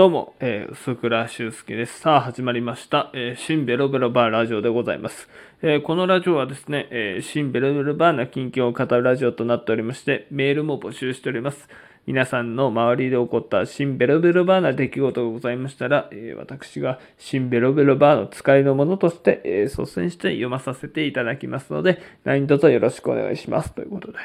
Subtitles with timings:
[0.00, 2.00] どうも、えー、薄倉修介です。
[2.00, 5.28] さあ、始まりました、えー、新ベロベロバーラジオでございます。
[5.60, 11.68] えーこのラジオはですね、えー新ベロベロバーな近況を語るラジオとなっておりまして、メールも募集しております。
[12.06, 23.74] 皆さんの周りで起こった新ベロベロバーな出来事がございましたら、えー私が新ベロベロバーの使いのものとして、えー率先して読まさせていただきますので、何卒よろしくお願いします。
[23.74, 24.18] ということで。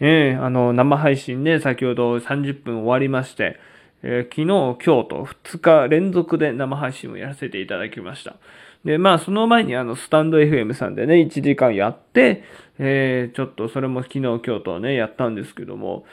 [0.00, 3.58] えーあの、生配信ね、先ほど30分終わりまして、
[4.08, 8.36] えー昨日、今日と2日連続で生配信をやらせていただきました。
[8.84, 12.44] で、まあ、その前にあの、スタンド FM さんでね、1時間やって、
[12.78, 16.04] えーちょっとそれも昨日、今日とね、やったんですけども、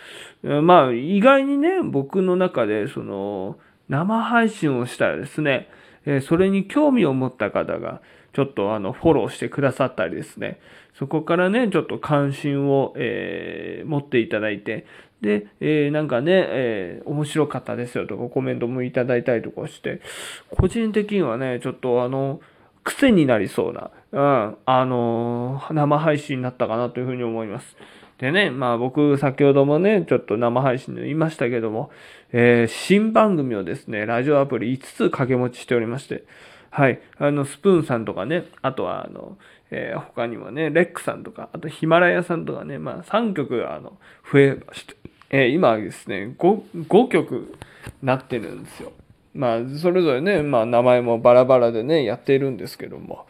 [0.41, 5.69] まあ、意外にね、僕の中で、その、生配信をしたらですね、
[6.07, 8.02] えーそれに興味を持った方が、
[8.33, 10.59] ちょっとあの、フォローしてくださったりですね、
[10.95, 14.88] そこからね、ちょっと関心を、えー持っていただいて、
[15.23, 20.02] で、えーなんかね、えー面白かったですよとかコメントもいただいたりとかして、
[20.49, 22.41] 個人的にはね、ちょっとあの、
[22.83, 24.19] 癖になりそうな、う
[24.52, 27.75] ん、あのー生配信になったかなというふうに思います。
[28.19, 31.89] でね、まあ僕、先ほどもね、ちょっと生配信で言いましたけども、
[32.33, 36.25] えー新番組をですね、ラジオアプリ5つ掛け持ちしておりまして、
[36.69, 39.37] はい、あの、スプーンさんとかね、あとは、あの、
[39.71, 43.97] えー他にもね、レックさんとか、あとヒマラヤさんとかね、まあ3曲、あの、
[44.31, 44.95] 増えまして、
[45.36, 47.58] えー今ですね5、5曲
[48.03, 48.94] なってるんですよ。
[49.34, 53.26] まあ、それぞれね、まあ、名前もバラバラでね、やっているんですけども、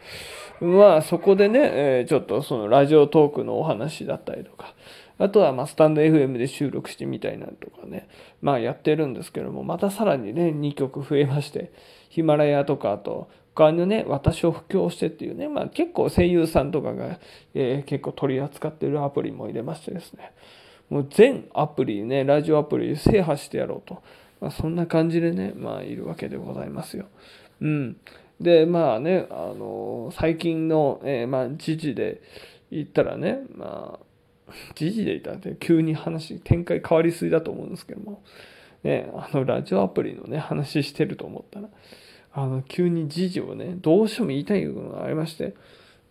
[0.60, 4.74] まあ、そこでね、えーちょっとそのラジオトークのお話だったりとか、
[5.18, 8.06] あとは、ま、スタンド FM で収録してみたいなとかね、
[8.42, 11.72] まあ、やってるんですけども、またさらにね、2曲増えまして、
[12.10, 17.18] ヒマラヤとか、あと、他のね、私を布教してっていうね、まあ、結構声優さんとかが、
[17.54, 20.32] えー結構取り扱ってるアプリも入れましてですね、
[20.94, 24.00] もう全アプリね、ラジオアプリ制覇してやろうと。
[24.40, 27.06] まあ、そんな感じでね、まあ、いるわけでございますよ。
[27.60, 27.96] うん。
[28.40, 32.22] で、まあね、あの最近の、えーまあ、時事で
[32.70, 38.22] 言ったらね、まあ、 時事で言ったらね、急に話、展開変わりすぎだと思うんですけども、
[38.84, 41.70] ね、あの、ラジオアプリのね、話してると思ったら、
[42.32, 45.54] あの、急に時事をね、どうしても言いたいのがありまして、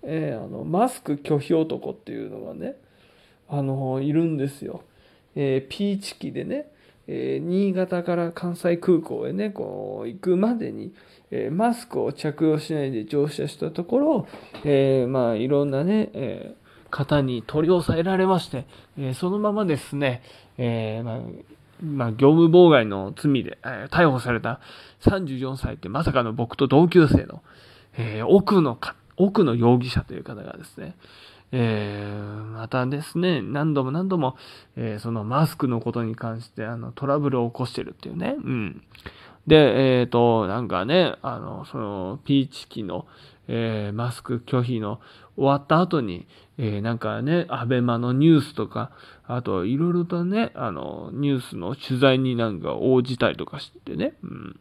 [0.01, 2.75] えーあの、マスク拒否男っていうのがね、
[3.55, 4.81] あのいるんですよ。
[5.35, 6.71] えーピーチ機でね、
[7.07, 10.93] えー新潟から関西空港へねこう行くまでに、
[11.31, 14.27] えーマスクを着用しないで乗車したところ、
[14.63, 16.63] えーまあいろんなね、えー
[16.95, 18.65] 方に取り押さえられまして、
[18.97, 20.21] えーそのままですね、
[20.57, 21.19] えーまあ
[21.83, 24.59] まあ、業務妨害の罪で、えー逮捕された
[25.01, 27.41] 34歳ってまさかの僕と同級生の、
[27.97, 30.95] えー奥のか、奥の容疑者という方がですね、
[31.51, 34.35] えーまたですね、何度も何度も、
[34.75, 38.35] えーそのマスクのことに関してあのトラブルを起こしてるっていうね。
[38.37, 38.81] うん。
[39.45, 43.05] で、えっ、と、なんかね、あの、その、ピーチ機の、
[43.47, 44.99] えーマスク拒否の
[45.35, 46.25] 終わった後に、
[46.57, 48.91] えーなんかね、アベマのニュースとか、
[49.27, 54.13] あと、いろいろとね、あの、ニュースの取材になんか応じたりとかしてね。
[54.23, 54.59] うん。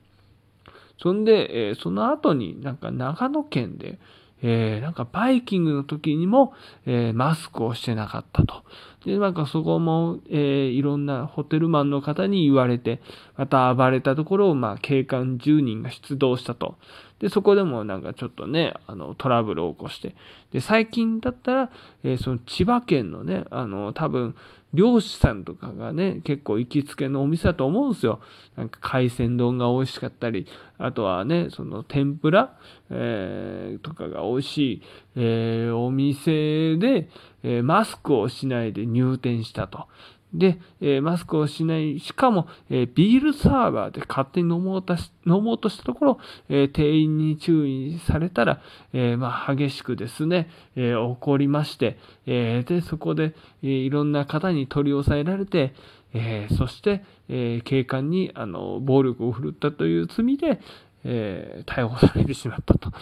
[1.00, 3.98] そんで、えーその後になんか長野県で、
[4.42, 6.52] えーなんかバイキングの時にも、
[6.86, 8.62] えーマスクをしてなかったと。
[9.04, 13.00] で、なんかそこも、えーいろんなホテルマンの方に言われて、
[13.36, 16.76] また暴れたところを、まあ、警官10人が出動したと。
[17.22, 20.14] で、そこでもなんかちょっとね、あの、トラブルを起こして。
[20.50, 21.70] で、最近だったら、
[22.02, 24.34] えーその千葉県のね、あの、多分、
[24.74, 28.20] 漁師さんとかがね、結構行きつけのお店だと思うんですよ。
[28.56, 30.46] なんか海鮮丼が美味しかったり、
[30.78, 32.58] あとはね、その天ぷら、
[32.90, 34.82] えーとかが美味しい、
[35.14, 37.08] えーお店で、
[37.44, 39.86] えマスクをしないで入店したと。
[40.34, 48.60] で、えマスクをしない、しかも、えビールサーバーで勝手に飲もうとし飲もうとしたところ、え店員に注意されたら、
[48.92, 55.74] えまあ、激しくですね、え怒りまして、えで、そこで、えいろんな方に取り押さえられて、
[56.14, 60.60] えそして、え警官にあの暴力を振るったという罪で、
[61.04, 62.92] え逮捕されてしまったと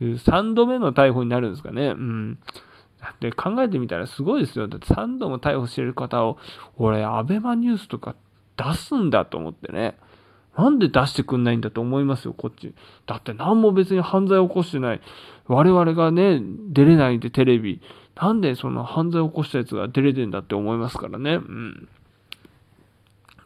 [0.00, 1.88] いう3度目の逮捕になるんですかね。
[1.88, 2.38] うん。
[3.00, 4.68] だって考えてみたらすごいですよ。
[4.68, 6.38] だって3度も逮捕してる方を、
[6.76, 8.16] 俺、アベマニュースとか
[8.56, 9.96] 出すんだと思ってね。
[10.56, 12.74] なんで出してくんないんだと思いますよ、こっち。
[13.06, 15.00] だって何も別に犯罪を起こしてない。
[15.46, 16.40] 我々がね、
[16.70, 17.80] 出れないんでテレビ。
[18.16, 21.34] なんでその犯罪を起こしたやつが出れてんだって思いますからね。
[21.34, 21.88] うん。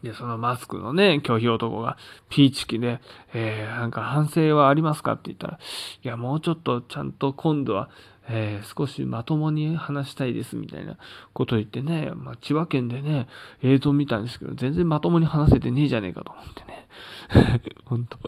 [0.03, 1.97] で、そのマスクのね、拒否男が
[2.29, 3.01] ピーチ機で、
[3.35, 5.59] えー、なんか反省はありますかって言ったら、
[6.03, 7.91] いや、もうちょっとちゃんと今度は、
[8.29, 10.97] えー、少しまともに話したいですみたいな
[11.33, 13.27] ことを言ってね、まあ、千葉県でね、
[13.63, 16.89] 映像見たんですけど、全然まともに話せてねえじゃねえかと思ってね。
[17.85, 18.19] 本当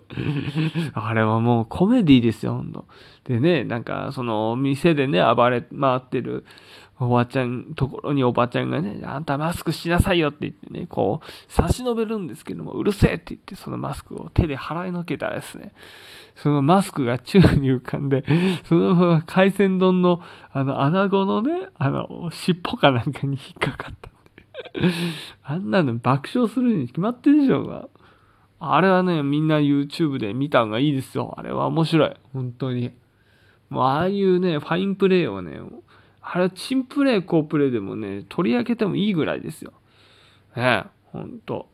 [0.94, 2.85] あれはもうコメディですよ、本当
[3.25, 6.44] でね、なんか、その、店でね、暴れ回ってる、
[7.00, 15.73] おばちゃん、ところにおばちゃんがね、あんたマスクしなさいよって言ってね、こう、差し伸べるんですけども、うるせえって言って、そのマスクを手で払いのけたらですね、
[16.37, 18.25] そのマスクが宙に浮かんで、
[18.69, 20.21] そのまま海鮮丼の、
[20.53, 24.11] あの、穴子のね、あの、尻尾かなんかに引っかかった
[25.43, 27.89] あんなの爆笑するに決まってるでしょうが。
[28.61, 31.35] あれはね、みんな YouTube で見た方がいいですよ。
[31.37, 32.17] あれは面白い。
[32.33, 32.93] 本当に。
[33.69, 35.61] もうああいうね、ファインプレーをね、
[36.23, 39.73] あれ、チンプレー、好プレーでもね、取り上げてもいいぐらいですよ。
[40.57, 41.69] ねえほんと。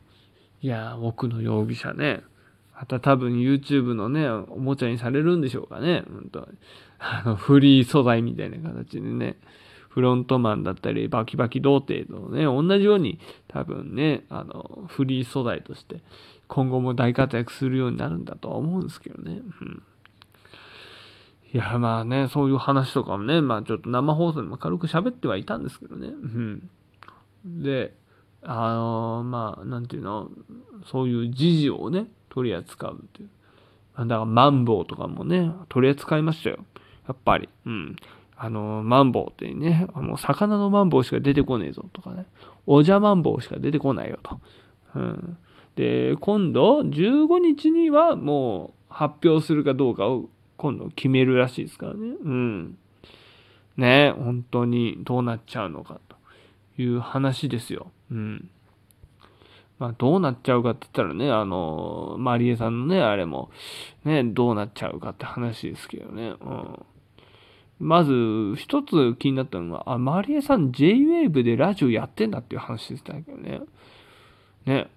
[0.61, 2.23] いや、奥の容疑者ね。
[2.81, 6.03] また多分 YouTube のね、おもちゃにされるんでしょうかね。
[6.11, 6.47] 本当
[6.97, 9.37] あの、フリー素材みたいな形でね。
[9.89, 13.19] フロントマンだったり、バキバキ童貞のね、同じように
[13.49, 16.01] 多分ね、あの、フリー素材として
[16.47, 19.41] 今後も大活躍するようになるんだとは思うんですけどね。
[19.61, 19.83] うん
[21.53, 26.07] いや、まあね、そういう話とかもね、まあちょっと生放送でも軽く喋ってはいたんですけどね。
[26.07, 26.69] うん。
[27.45, 27.93] で、
[28.41, 30.31] あのー、まあ、なんていうの、
[30.85, 33.29] そういう時事をね、取り扱うっていう。
[33.97, 36.65] だから、マンボウとかもね、取り扱いましたよ。
[37.07, 37.49] やっぱり。
[37.65, 37.95] うん。
[38.37, 42.25] あの、マンボウってね、あの、魚のマンボウしか出てこねえぞとかね。
[42.65, 44.39] おじゃマンボウしか出てこないよと。
[44.95, 45.37] うん。
[45.75, 52.15] で、今度、15日にはもう発表するかどうかを今度決めるらしいですからね。
[52.23, 52.77] うん。
[53.77, 57.91] ね本当にどうなっちゃうのかという話ですよ。
[58.09, 58.49] うん。
[59.81, 63.49] まあ、どうなっちゃうかって言ったらね、あの、マリエさんのね、あれも、
[64.05, 66.35] ね、どうなっちゃうかって話ですけどね。
[66.39, 66.85] うん。
[67.79, 73.61] まず、一つ気になったのが、あ、マリエさん J-Wave でラジオやってんだっていう話でしたけどね。
[74.65, 74.87] ね。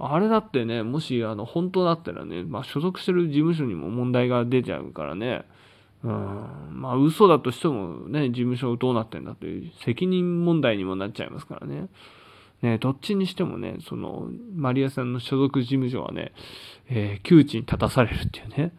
[0.00, 5.44] あれだってね、もし、あの、本当だったらね、まあ、所属してる事務所にも問題が出ちゃうからね、
[6.02, 6.10] うん、
[6.72, 11.88] まあ、嘘だとしてもね、事務所どうなってんだという責任問題にもなっちゃいますからね。
[12.64, 16.32] ね、どっちにしてもね、その、マリアさんの所属事務所はね、
[16.88, 18.72] えー、窮地に立たされるっていうね。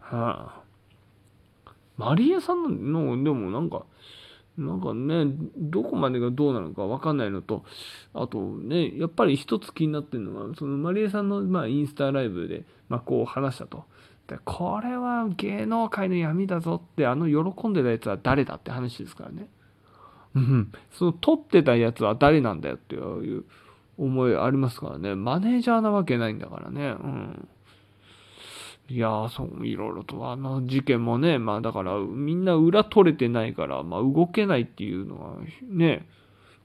[0.00, 0.62] は
[1.66, 3.84] あ、マリアさんの、でもなんか、
[4.56, 5.26] なんかね、
[5.58, 7.64] どこまでがどうなのかわかんないのと、
[8.14, 13.84] あとね、やっぱり一つ気になってるのは、そのマリエさんの、まあ、インスタライブで、まあ、こう話したと。
[14.26, 19.48] で、これは芸能界の闇だぞって、あの喜んでたやつは誰だって話ですからね。
[20.34, 20.72] うん。
[20.92, 22.98] その撮ってたやつは誰なんだよってい
[23.38, 23.44] う
[23.98, 25.14] 思いありますからね。
[25.14, 26.88] マネージャーなわけないんだからね。
[26.88, 27.48] うん。
[28.90, 35.36] いやー、そう、いろいろと、あの事件もね、まあだから、みんな裏取れてないから、まあ動けないっていうのは、
[35.68, 36.06] ね、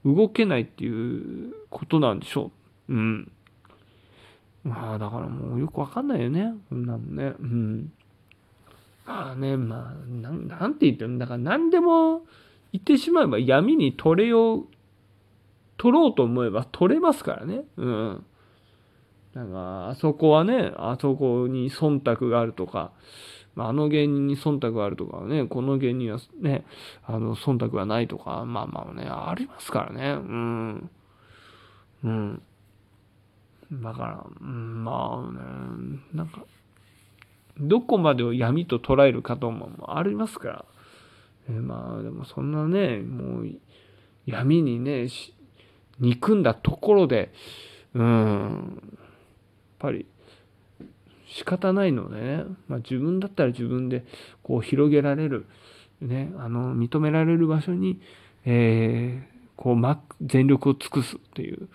[0.05, 2.51] 動けないっていうことなんでしょ
[2.87, 2.93] う。
[2.93, 3.31] うん。
[4.63, 6.53] まあだからもうよくわかんないよね。
[6.69, 7.33] こんなのね。
[7.39, 7.91] うん。
[9.05, 12.21] まあね、まあ、なん、なんて言っても、だから何でも
[12.73, 14.67] 言ってしまえば闇に取れよう、
[15.77, 17.61] 取ろうと思えば取れますからね。
[17.77, 18.25] うん。
[19.35, 22.91] なんか、あそこはね、あそこに忖度があるとか、
[23.55, 26.65] あ、の芸人に忖度があるとかね、この芸人はね、
[27.05, 30.11] あの、忖度がないとか、まあまあね、ありますからね。
[30.13, 30.89] うん。
[32.03, 32.41] うん。
[33.71, 36.43] だから、まあね、なんか、
[37.59, 40.65] どこまでを闇と捉えるかともありますから。
[41.49, 43.49] えまあ、でもそんなね、もう、
[44.25, 45.07] 闇にね、
[45.99, 47.31] 憎んだところで、
[47.93, 48.99] うんやっ、
[49.79, 50.05] ぱり
[51.27, 54.05] 仕方ないのでね、まあ、自分だったら自分で
[54.43, 55.45] こう広げられる、
[56.01, 57.99] ね、あの認められる場所に、
[58.45, 61.69] えー、こう全力を尽くすっていう、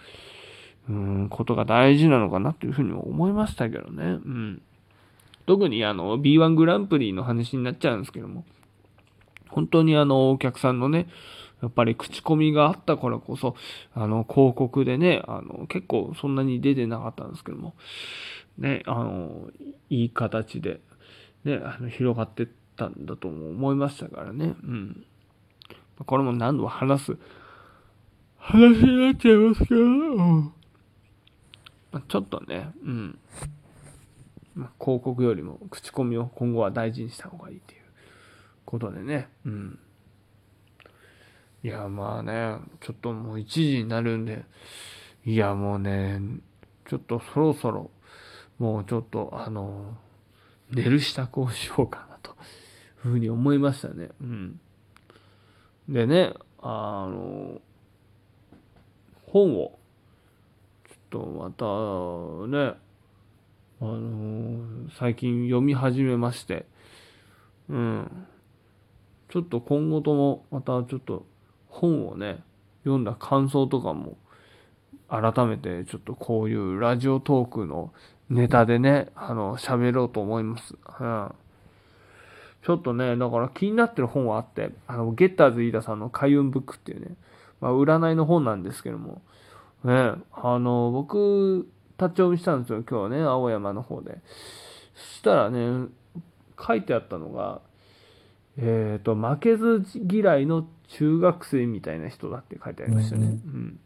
[0.89, 4.05] うん、ことが大事なのかなというふうに思いましたけどね。
[4.05, 4.63] うん、
[5.47, 8.45] 特にあの B1 グランプリの話になっちゃうんですけども、
[9.49, 11.09] 本当にあのお客さんのね、
[11.63, 13.57] やっぱり口コミがあったからこそ、
[13.95, 17.75] あの、広告でね、あの、結構そんなに出てなかったんですけども、
[18.59, 19.49] ね、あの、
[19.91, 20.81] いい形で、
[21.45, 25.05] ね、あの、広がってったんだとも思いましたからね、うん。
[26.07, 27.19] これも何度も話す
[28.39, 30.53] 話になっちゃいますけど、うん
[31.91, 33.19] ま、ちょっとね、うん。
[34.55, 37.78] ま、広告よりも口コミを今後は大事にした方がいいっていう
[38.69, 39.79] ことでね、うん。
[41.63, 44.45] いや、まあね、ちょっともう1時になるんで、
[45.25, 46.21] いや、もうね、
[46.87, 47.91] ちょっとそろそろ、
[48.59, 49.97] もうちょっと、あの、
[50.71, 54.11] 寝る支度をしようかなと、いうふうに思いましたね。
[54.21, 54.61] うん。
[55.89, 57.63] でね、あの、
[59.29, 59.79] 本を、
[60.87, 61.65] ちょっとまた
[62.55, 62.77] ね、
[63.81, 66.67] あの、最近読み始めまして、
[67.71, 68.27] うん。
[69.29, 71.27] ちょっと今後ともまたちょっと
[71.69, 72.43] 本をね、
[72.85, 74.17] 読んだ感想とかも
[75.09, 77.93] 改めてちょっとこういうラジオトークの
[78.31, 80.75] ネタでね、あの、喋ろうと思います。
[81.01, 81.35] うん。
[82.65, 87.17] ちょっとね、だから気になってる本はあって、あの、ゲッターズ飯田さんの開運ブックっていうね、
[87.61, 89.23] まあ、占いの本なんですけども、
[89.85, 91.69] ね、あの、僕、
[91.99, 94.19] 立ち読みしたんですよ、今日はね、青山の方で。
[94.95, 95.87] そしたらね、
[96.61, 97.63] 書いてあったのが、
[98.59, 103.27] えっ、ー、と、負けず嫌いの中学生みたいな人だって書いてありましたね。
[103.27, 103.79] うん。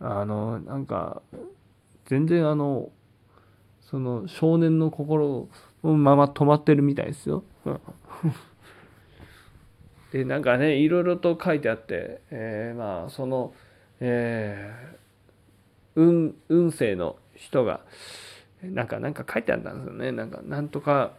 [0.00, 1.22] あの、なんか、
[2.06, 2.90] 全然あの、
[3.80, 5.48] その少年の心
[5.82, 7.42] のまま止まってるみたいですよ。
[10.12, 13.54] で、なんかね、いろいろと書いてあって、えー、まあ、その、
[14.00, 17.80] えー、運、運勢の人が、
[18.62, 20.12] なんか、なんか書いてあったんですよね。
[20.12, 21.12] なんか、なんとか、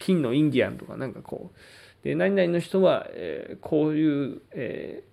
[0.00, 5.04] 金のインディアンとか、なんかこう、で、何々の人は、え、こういう、え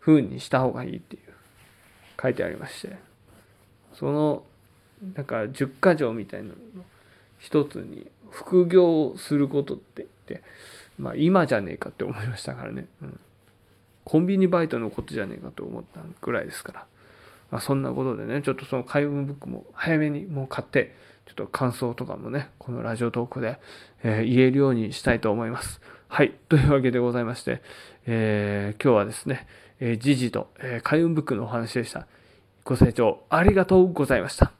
[0.00, 1.22] 風にした方がいいっていう、
[2.20, 2.96] 書いてありまして、
[3.92, 4.44] その、
[5.14, 6.54] なんか、十箇条みたいなの
[7.38, 10.42] 一つに、副業をすることって言って、
[10.98, 12.86] まあ今じゃねえかって思いましたからね。
[13.02, 13.20] うん、
[14.04, 16.86] コンビニバイトのことじゃねえかと思ったぐらいですから。
[17.50, 20.94] まあ、そんなことでね、ちょっとその開運ブックも早めにもう買って、
[21.28, 23.60] ちょっと感想とかもね、このラジオトークで、
[24.02, 25.82] えー、言えるようにしたいと思います。
[26.08, 26.32] はい。
[26.48, 27.60] というわけでございまして、
[28.06, 29.46] えー、今日はですね、
[29.78, 32.06] えー、時事と、えー、開運ブックのお話でした。
[32.64, 34.57] ご清聴ありがとうございました。